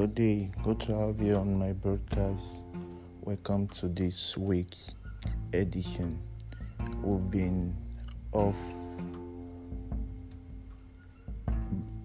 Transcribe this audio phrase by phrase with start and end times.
[0.00, 0.48] Good day.
[0.64, 2.64] Good to have you on my broadcast.
[3.20, 4.94] Welcome to this week's
[5.52, 6.18] edition.
[7.02, 7.76] We've been
[8.32, 8.56] off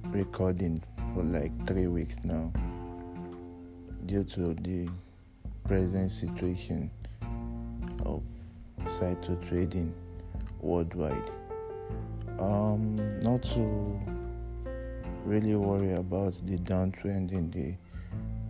[0.08, 2.52] recording for like three weeks now
[4.06, 4.90] due to the
[5.64, 6.92] present situation
[8.06, 8.22] of
[8.88, 9.96] cyto trading
[10.62, 11.30] worldwide.
[12.40, 14.00] Um, not to
[15.24, 17.74] really worry about the downtrend in the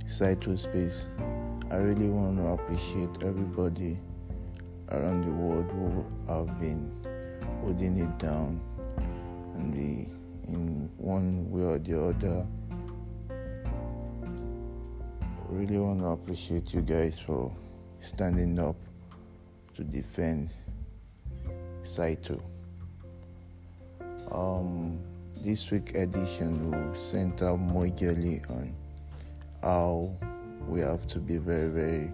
[0.07, 1.07] cyto space.
[1.71, 3.97] I really want to appreciate everybody
[4.91, 6.91] around the world who have been
[7.61, 8.59] holding it down
[9.55, 10.15] and the
[10.47, 12.45] in one way or the other.
[15.49, 17.51] Really want to appreciate you guys for
[18.01, 18.75] standing up
[19.75, 20.49] to defend
[21.83, 22.39] Cyto.
[24.31, 24.99] Um,
[25.41, 28.84] this week edition will center majorly on
[29.65, 30.11] how
[30.67, 32.11] we have to be very very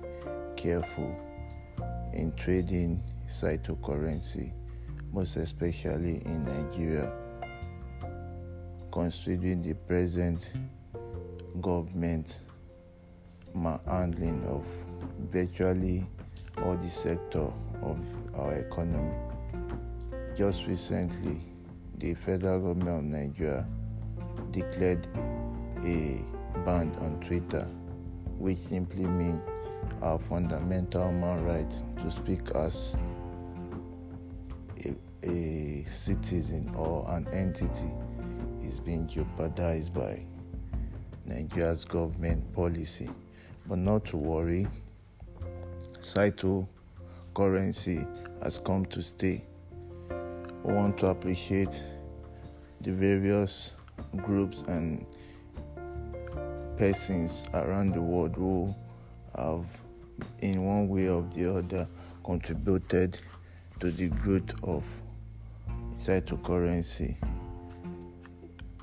[0.55, 1.13] careful
[2.13, 4.51] in trading cytocurrency,
[5.13, 7.11] most especially in Nigeria,
[8.93, 10.53] considering the present
[11.61, 12.39] government
[13.85, 14.65] handling of
[15.33, 16.05] virtually
[16.63, 17.99] all the sector of
[18.33, 19.11] our economy.
[20.37, 21.41] Just recently,
[21.97, 23.65] the federal government of Nigeria
[24.51, 25.05] declared
[25.83, 26.21] a
[26.65, 27.63] ban on Twitter,
[28.39, 29.41] which simply means
[30.01, 32.97] our fundamental human right to speak as
[34.85, 34.93] a,
[35.29, 37.91] a citizen or an entity
[38.63, 40.19] is being jeopardized by
[41.25, 43.09] Nigeria's government policy.
[43.67, 44.67] But not to worry,
[45.99, 46.67] Cyto
[47.33, 48.05] currency
[48.43, 49.43] has come to stay
[50.63, 51.83] I want to appreciate
[52.81, 53.73] the various
[54.17, 55.03] groups and
[56.81, 58.73] persons around the world who
[59.37, 59.63] have,
[60.41, 61.87] in one way or the other,
[62.25, 63.19] contributed
[63.79, 64.83] to the growth of
[65.99, 67.15] cytocurrency.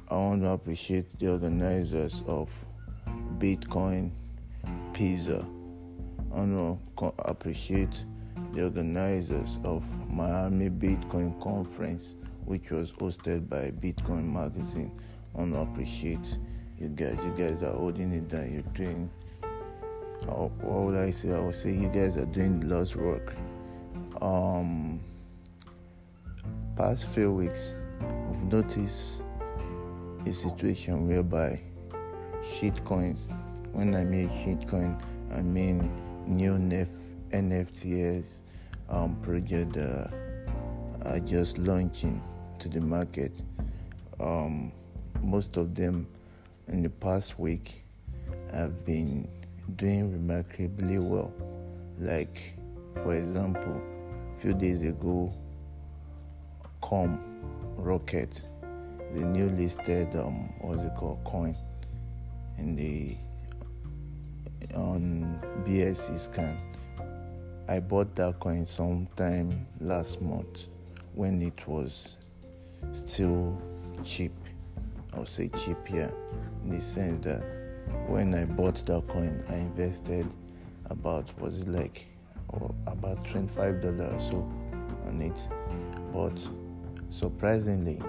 [0.09, 2.49] I want to appreciate the organizers of
[3.41, 4.13] Bitcoin
[4.95, 5.45] Pizza.
[6.33, 8.05] I want to appreciate
[8.55, 12.15] the organizers of Miami Bitcoin Conference,
[12.47, 14.93] which was hosted by Bitcoin Magazine.
[15.35, 16.39] I want to appreciate
[16.81, 17.19] you guys.
[17.25, 18.53] You guys are holding it down.
[18.53, 19.11] You're doing,
[20.27, 21.33] what would I say?
[21.33, 23.35] I would say you guys are doing lots of work.
[24.21, 25.01] Um,
[26.77, 27.75] past few weeks,
[28.31, 29.23] we've noticed
[30.27, 31.61] a situation whereby
[32.43, 33.29] shitcoins,
[33.75, 35.01] when I mean shitcoin,
[35.37, 35.91] I mean
[36.27, 36.89] new NF
[37.33, 38.43] NFTs
[38.89, 42.23] um, project are just launching
[42.61, 43.33] to the market.
[44.21, 44.73] Um,
[45.23, 46.07] most of them
[46.69, 47.83] in the past week
[48.53, 49.29] I've been
[49.77, 51.33] doing remarkably well.
[51.99, 52.55] Like,
[53.03, 53.83] for example,
[54.37, 55.33] a few days ago,
[56.81, 57.19] Com
[57.77, 58.43] Rocket,
[59.15, 61.55] the new listed um, what's it called coin
[62.59, 63.17] in the
[64.75, 66.57] on BSC scan
[67.69, 70.69] I bought that coin sometime last month
[71.15, 72.17] when it was
[72.93, 73.61] still
[74.03, 74.33] cheap.
[75.19, 76.13] I'll say cheap here
[76.63, 77.43] in the sense that
[78.07, 80.29] when I bought that coin, I invested
[80.91, 82.07] about was it like
[82.55, 84.37] oh, about twenty five dollars or so
[85.09, 85.49] on it.
[86.15, 86.39] But
[87.13, 88.01] surprisingly,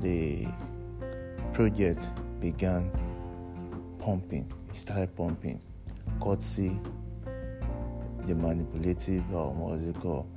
[0.00, 0.46] the
[1.52, 2.08] project
[2.40, 2.88] began
[3.98, 4.48] pumping.
[4.70, 5.60] It started pumping,
[6.20, 6.78] courtesy
[8.28, 10.28] the manipulative or um, what's it called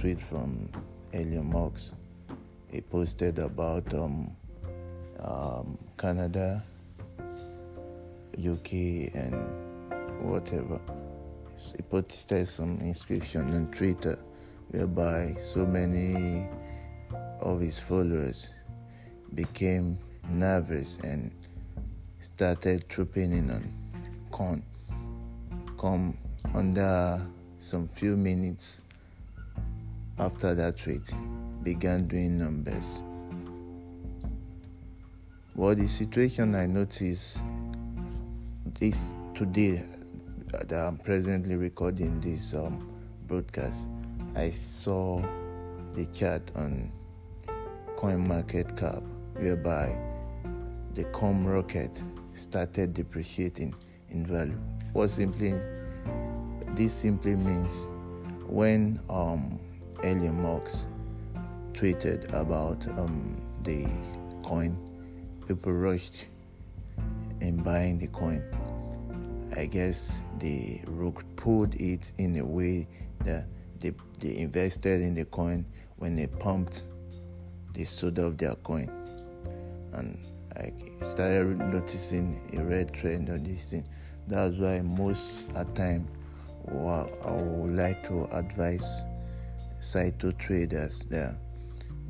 [0.00, 0.70] tweet from
[1.12, 1.92] Elon Musk.
[2.72, 4.30] He posted about um,
[5.24, 6.62] um, Canada,
[8.38, 8.72] UK,
[9.14, 9.34] and
[10.30, 10.80] whatever.
[11.76, 14.18] He posted some inscription on Twitter
[14.70, 16.46] whereby so many
[17.40, 18.52] of his followers
[19.34, 19.96] became
[20.30, 21.30] nervous and
[22.20, 23.64] started trooping in on
[24.32, 24.62] con
[25.78, 26.16] come
[26.54, 27.20] under
[27.60, 28.80] some few minutes
[30.18, 31.02] after that tweet
[31.62, 33.02] began doing numbers.
[35.56, 37.38] Well, the situation I noticed
[38.80, 39.84] is today
[40.50, 42.84] that I'm presently recording this um,
[43.28, 43.88] broadcast.
[44.34, 45.22] I saw
[45.92, 46.90] the chart on
[47.96, 49.00] Coin Market Cap
[49.36, 49.96] whereby
[50.96, 52.02] the CumRocket
[52.36, 53.74] started depreciating
[54.10, 54.58] in value.
[54.92, 55.52] What simply
[56.70, 57.86] this simply means
[58.48, 59.60] when um,
[60.02, 60.84] Elon Musk
[61.74, 63.86] tweeted about um, the
[64.42, 64.76] coin,
[65.46, 66.26] people rushed
[67.40, 68.42] in buying the coin.
[69.56, 72.86] I guess they rug pulled it in a way
[73.24, 73.44] that
[73.80, 75.64] they, they invested in the coin
[75.98, 76.82] when they pumped
[77.74, 78.88] they sold off their coin
[79.94, 80.16] and
[80.56, 80.72] I
[81.04, 83.84] started noticing a red trend on this thing.
[84.28, 86.06] That's why most at time
[86.66, 89.04] well, I would like to advise
[89.80, 91.34] Saito traders that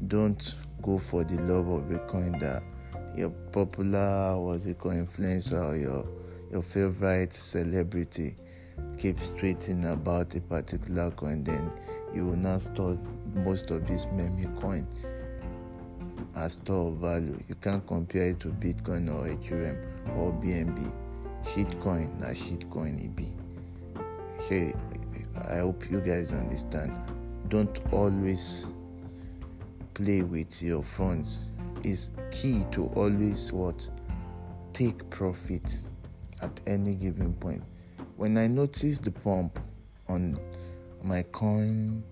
[0.07, 2.63] don't go for the love of a coin that
[3.17, 6.05] your popular was it called influencer or your
[6.51, 8.35] your favorite celebrity
[8.99, 11.71] keeps tweeting about a particular coin then
[12.15, 12.97] you will not store
[13.35, 14.87] most of this meme coin
[16.37, 17.39] as store of value.
[17.49, 19.77] You can't compare it to Bitcoin or Ethereum
[20.17, 20.91] or BNB.
[21.45, 23.29] Shitcoin, na shitcoin it be.
[24.39, 24.75] Okay,
[25.49, 26.93] I hope you guys understand.
[27.49, 28.67] Don't always
[29.95, 31.45] play with your funds.
[31.85, 33.89] It's key to always what
[34.73, 35.81] take profit
[36.41, 37.63] at any given point.
[38.17, 39.59] When I noticed the pump
[40.09, 40.39] on
[41.03, 42.03] my coin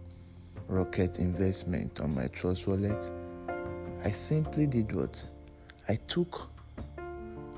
[0.69, 3.11] rocket investment on my trust wallet,
[4.05, 5.25] I simply did what?
[5.89, 6.49] I took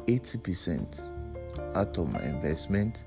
[0.06, 1.00] 80%
[1.74, 3.06] out of my investment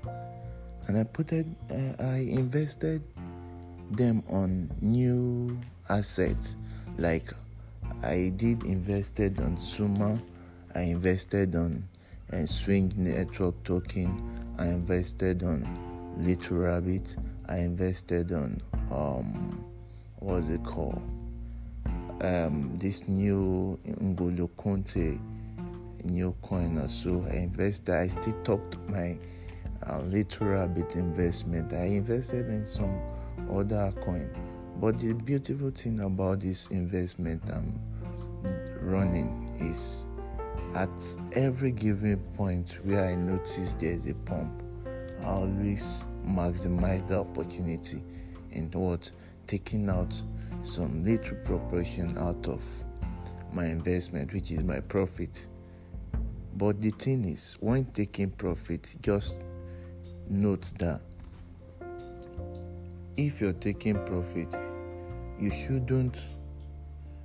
[0.86, 3.00] and I put it, uh, I invested
[3.90, 5.58] them on new
[5.88, 6.56] assets
[6.98, 7.32] like
[8.02, 10.18] I did invested on Suma,
[10.74, 11.82] I invested on
[12.32, 14.10] uh, Swing Network Token,
[14.58, 15.66] I invested on
[16.18, 17.16] Little Rabbit,
[17.48, 18.60] I invested on
[18.90, 19.64] um,
[20.18, 21.02] what's it called?
[22.22, 25.18] um, this new N'Golo Kanté
[26.04, 27.24] new coin or so.
[27.30, 27.94] I invested.
[27.94, 29.16] I still topped my
[29.86, 31.72] uh, Little Rabbit investment.
[31.72, 33.00] I invested in some
[33.50, 34.30] other coin.
[34.80, 37.72] But the beautiful thing about this investment I'm
[38.80, 40.06] running is
[40.76, 40.88] at
[41.32, 44.52] every given point where I notice there's a pump,
[45.22, 48.00] I always maximize the opportunity
[48.52, 49.10] in what
[49.48, 50.12] taking out
[50.62, 52.62] some little proportion out of
[53.52, 55.44] my investment, which is my profit.
[56.54, 59.42] But the thing is, when taking profit, just
[60.30, 61.00] note that
[63.16, 64.67] if you're taking profit,
[65.38, 66.16] you shouldn't,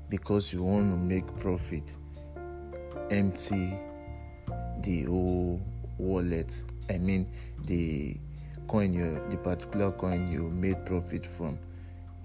[0.09, 1.83] because you want to make profit,
[3.11, 3.73] empty
[4.81, 5.59] the whole
[5.97, 6.53] wallet.
[6.89, 7.25] I mean,
[7.65, 8.15] the
[8.67, 11.57] coin you, the particular coin you made profit from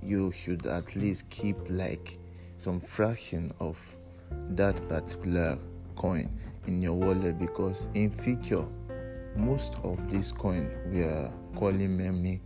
[0.03, 2.17] you should at least keep like
[2.57, 3.79] some fraction of
[4.51, 5.59] that particular
[5.97, 6.29] coin
[6.67, 8.65] in your wallet because in future
[9.37, 12.41] most of this coin we are calling meme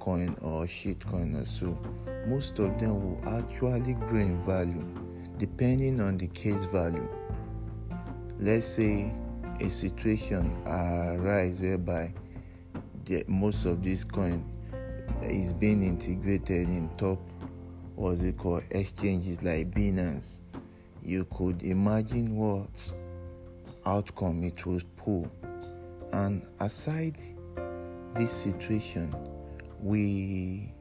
[0.00, 1.76] coin or shit coin or so
[2.26, 4.84] most of them will actually grow in value
[5.38, 7.08] depending on the case value
[8.40, 9.12] let's say
[9.60, 12.10] a situation arise whereby
[13.04, 14.42] the, most of this coin
[15.22, 17.18] is being integrated in top
[18.00, 20.40] what's it called exchanges like Binance,
[21.02, 22.92] you could imagine what
[23.84, 25.30] outcome it will pull.
[26.14, 27.16] And aside
[28.16, 29.12] this situation,
[29.82, 30.72] we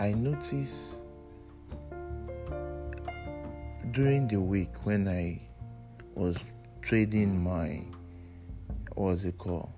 [0.00, 1.02] I noticed
[3.92, 5.40] during the week when I
[6.14, 6.38] was
[6.82, 7.82] trading my
[8.94, 9.68] what's it called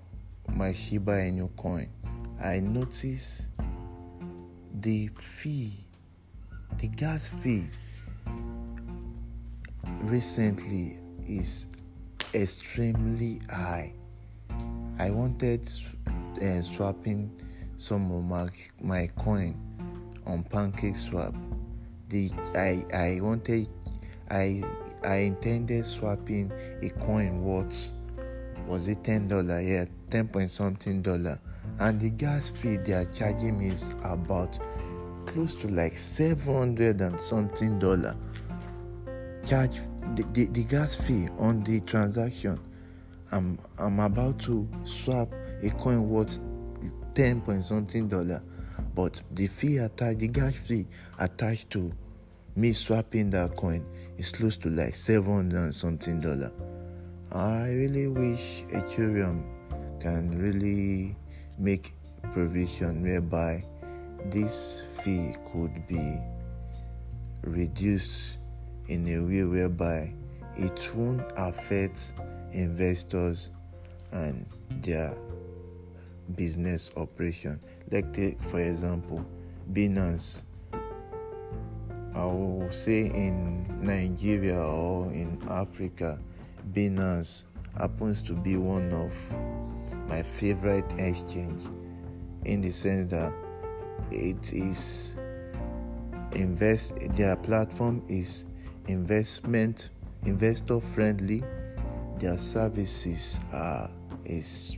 [0.55, 1.89] my Shiba Inu coin,
[2.43, 3.49] I noticed
[4.81, 5.73] the fee,
[6.79, 7.67] the gas fee
[10.03, 10.97] recently
[11.29, 11.69] is
[12.35, 13.93] extremely high.
[14.99, 15.69] I wanted
[16.43, 17.31] uh, swapping
[17.81, 18.47] some of my,
[18.83, 19.55] my coin
[20.27, 21.35] on Pancake Swap.
[22.11, 23.67] The I I wanted
[24.31, 24.63] I
[25.03, 27.91] I intended swapping a coin worth
[28.67, 29.63] was it ten dollar?
[29.63, 31.39] Yeah, ten point something dollar
[31.79, 34.59] and the gas fee they are charging me is about
[35.27, 38.17] close to like 700 and something dollar
[39.47, 39.77] charge
[40.17, 42.59] the, the, the gas fee on the transaction
[43.33, 45.29] i'm i'm about to swap
[45.63, 46.41] a coin worth
[47.15, 48.43] 10 point something dollar
[48.95, 50.87] but the fee attached the gas fee
[51.19, 51.93] attached to
[52.57, 53.85] me swapping that coin
[54.19, 56.51] is close to like 700 and something dollar.
[57.33, 59.41] I really wish ethereum
[60.03, 61.17] can really
[61.59, 61.93] make
[62.35, 63.65] provision whereby
[64.27, 66.19] this fee could be
[67.45, 68.37] reduced
[68.89, 70.13] in a way whereby
[70.57, 72.13] it won't affect
[72.53, 73.49] investors
[74.13, 74.45] and
[74.83, 75.15] their
[76.37, 77.59] business operation.
[77.91, 79.25] Like take for example,
[79.73, 80.45] Binance.
[82.15, 86.19] I will say in Nigeria or in Africa,
[86.73, 87.45] Binance
[87.79, 89.13] happens to be one of
[90.09, 91.63] my favorite exchange
[92.45, 93.33] in the sense that
[94.11, 95.17] it is
[96.35, 98.45] invest their platform is
[98.89, 99.91] investment
[100.27, 101.43] investor friendly
[102.19, 103.89] their services are
[104.25, 104.77] is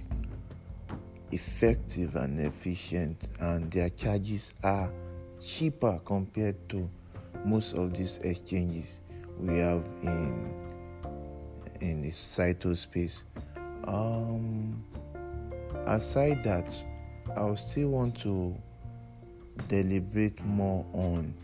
[1.32, 4.88] effective and efficient and their charges are
[5.40, 6.88] cheaper compared to
[7.46, 9.02] most of these exchanges
[9.38, 10.50] we have in
[11.80, 13.24] in the societal space
[13.86, 14.80] um,
[15.86, 16.70] aside that
[17.36, 18.54] i still want to
[19.68, 21.34] deliberate more on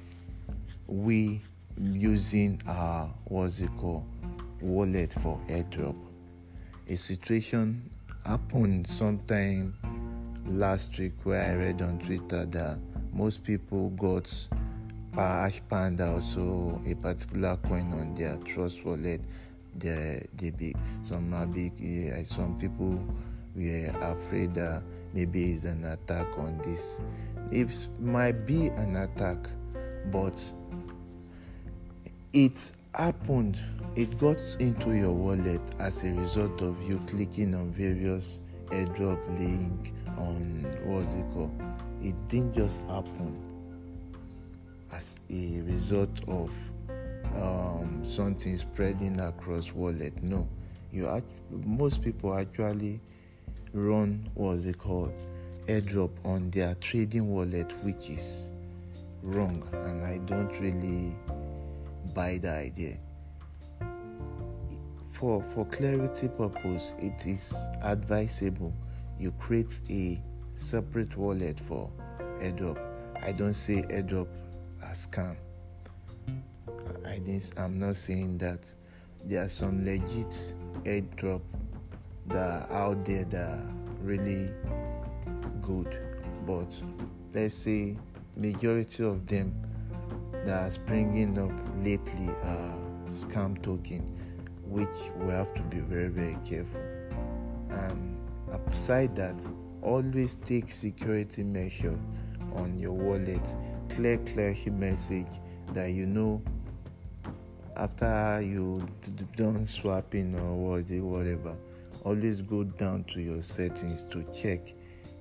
[0.86, 1.40] we
[1.80, 4.04] using our what's it called
[4.60, 5.94] wallet for airdrop.
[6.88, 7.80] A situation
[8.28, 9.72] happened sometime
[10.44, 12.78] last week where I read on Twitter that
[13.14, 14.30] most people got
[15.16, 19.22] Ash Panda also a particular coin on their trust wallet.
[19.78, 23.02] They, they big some are big yeah, some people
[23.56, 24.82] were afraid that
[25.14, 27.00] maybe it's an attack on this.
[27.50, 29.38] It might be an attack,
[30.12, 30.34] but
[32.34, 33.56] it happened?
[33.94, 38.40] It got into your wallet as a result of you clicking on various
[38.70, 41.52] airdrop link on what's it called?
[42.02, 43.42] It didn't just happen
[44.92, 46.50] as a result of
[47.40, 50.20] um, something spreading across wallet.
[50.22, 50.46] No.
[50.92, 51.26] You act-
[51.64, 53.00] most people actually
[53.74, 55.12] run what's it called
[55.66, 58.52] airdrop on their trading wallet which is
[59.22, 59.62] wrong.
[59.72, 61.12] And i don't really
[62.14, 62.96] buy the idea.
[65.12, 68.72] For for clarity purpose it is advisable.
[69.18, 70.18] You create a
[70.54, 71.88] separate wallet for
[72.40, 72.78] airdrop
[73.24, 74.28] i don't say airdrop
[74.88, 75.36] as scam.
[77.06, 78.66] I didn't i'm not saying that.
[79.24, 81.42] There are some legit airdrop
[82.28, 83.66] that are out there that are
[84.02, 84.48] really
[85.62, 85.88] good
[86.46, 86.68] but
[87.34, 87.96] let's say
[88.36, 89.52] majority of them
[90.48, 91.52] that are springing up
[91.84, 92.74] lately are
[93.10, 94.00] scam token
[94.64, 96.80] which we have to be very very careful.
[97.70, 98.16] And
[98.68, 99.36] aside that
[99.82, 101.98] always take security measure
[102.54, 103.46] on your wallet.
[103.90, 105.26] Clear clear message
[105.74, 106.40] that you know
[107.76, 108.82] after you
[109.36, 111.54] done swapping or whatever
[112.04, 114.60] always go down to your settings to check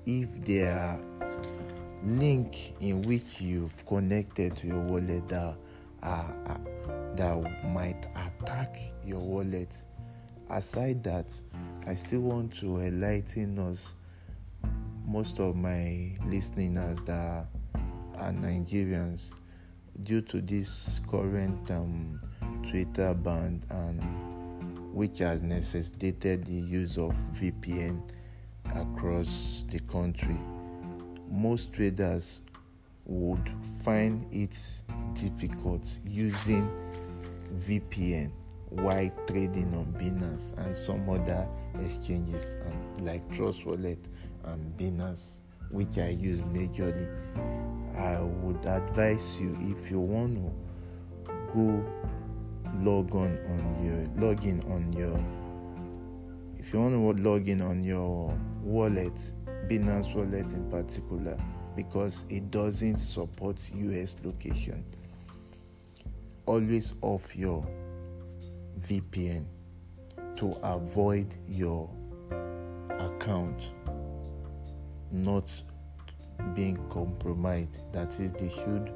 [0.06, 1.27] if there are
[2.04, 5.56] link in which you've connected to your wallet that
[6.04, 6.62] are, are
[7.16, 8.70] that might attack
[9.06, 9.76] your wallet.
[10.50, 11.26] Aside that,
[11.88, 13.96] I still want to enlighten us,
[15.08, 17.46] most of my listeners that
[18.18, 19.34] are Nigerians,
[20.04, 22.20] due to this current um,
[22.70, 24.02] Twitter ban and
[24.96, 28.02] which has necessitated the use of VPN
[28.76, 30.38] across the country.
[31.30, 32.42] Most traders
[33.06, 33.50] would
[33.84, 34.58] find it
[35.14, 36.68] difficult using
[37.68, 38.32] VPN
[38.70, 41.48] while trading on Binance and some other
[41.84, 42.58] exchanges
[43.00, 43.98] like Trust Wallet
[44.46, 45.40] and Binance,
[45.72, 47.08] which I use majorly.
[47.98, 50.52] I would advise you if you want to
[51.54, 52.08] go
[52.84, 55.18] log on on your login on your
[56.60, 59.32] if you want to log in on your wallet
[59.70, 61.38] binance wallet in particular
[61.76, 64.84] because it doesn't support us location
[66.46, 67.66] always off your
[68.88, 69.46] vpn
[70.38, 71.90] to avoid your
[72.90, 73.72] account
[75.12, 75.52] not
[76.56, 78.92] being compromised that is they should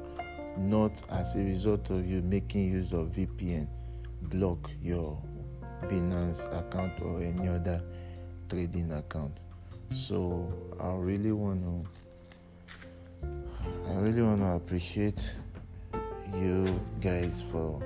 [0.58, 3.66] not as a result of you making use of VPN
[4.30, 5.18] block your
[5.84, 7.80] Binance account or any other
[8.48, 9.32] trading account.
[9.92, 10.48] So
[10.80, 11.86] I really want to
[13.90, 15.34] I really want to appreciate
[16.34, 17.80] you guys for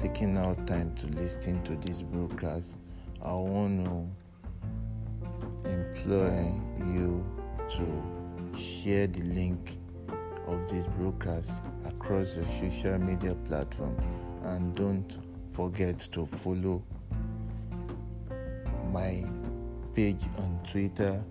[0.00, 2.78] taking out time to listen to this broadcast.
[3.22, 4.06] I want to
[5.68, 6.32] implore
[6.78, 7.22] you
[7.76, 9.76] to share the link
[10.46, 13.94] of this broadcast across your social media platform
[14.44, 15.12] and don't
[15.54, 16.82] forget to follow
[18.92, 19.22] my
[19.94, 21.22] page on Twitter,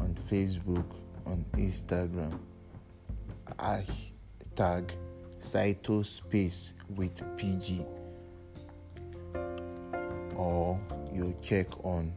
[0.00, 0.84] on Facebook,
[1.26, 2.38] on Instagram.
[3.58, 4.92] Hashtag
[5.40, 7.84] Saito Space with PG.
[10.36, 10.80] Or
[11.12, 12.12] you check on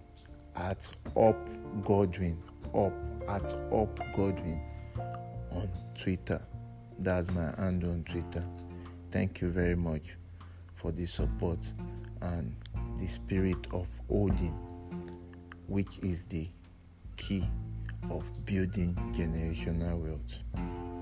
[0.56, 1.38] at Up
[1.84, 2.38] Godwin,
[2.74, 2.94] Up
[3.30, 4.62] at Up Godwin
[5.52, 5.68] on
[6.02, 6.42] Twitter.
[7.00, 8.44] That's my hand on Twitter.
[9.12, 10.16] Thank you very much
[10.76, 11.60] for the support
[12.22, 12.52] and
[12.98, 14.54] the spirit of Odin,
[15.68, 16.48] which is the
[17.18, 17.44] key
[18.10, 20.93] of building generational wealth.